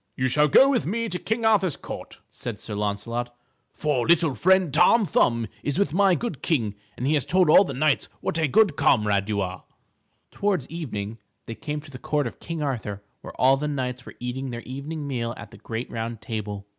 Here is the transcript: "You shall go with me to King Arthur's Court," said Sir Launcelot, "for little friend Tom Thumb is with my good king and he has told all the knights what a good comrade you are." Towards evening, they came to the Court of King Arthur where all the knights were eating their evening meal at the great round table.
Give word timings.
"You 0.15 0.27
shall 0.29 0.47
go 0.47 0.67
with 0.67 0.87
me 0.87 1.09
to 1.09 1.19
King 1.19 1.45
Arthur's 1.45 1.77
Court," 1.77 2.17
said 2.31 2.59
Sir 2.59 2.73
Launcelot, 2.73 3.35
"for 3.71 4.07
little 4.07 4.33
friend 4.33 4.73
Tom 4.73 5.05
Thumb 5.05 5.45
is 5.61 5.77
with 5.77 5.93
my 5.93 6.15
good 6.15 6.41
king 6.41 6.73
and 6.97 7.05
he 7.05 7.13
has 7.13 7.23
told 7.23 7.51
all 7.51 7.63
the 7.63 7.75
knights 7.75 8.09
what 8.19 8.39
a 8.39 8.47
good 8.47 8.75
comrade 8.75 9.29
you 9.29 9.41
are." 9.41 9.63
Towards 10.31 10.67
evening, 10.71 11.19
they 11.45 11.53
came 11.53 11.81
to 11.81 11.91
the 11.91 11.99
Court 11.99 12.25
of 12.25 12.39
King 12.39 12.63
Arthur 12.63 13.03
where 13.21 13.39
all 13.39 13.57
the 13.57 13.67
knights 13.67 14.03
were 14.03 14.15
eating 14.19 14.49
their 14.49 14.61
evening 14.63 15.05
meal 15.05 15.35
at 15.37 15.51
the 15.51 15.57
great 15.59 15.87
round 15.91 16.19
table. 16.19 16.65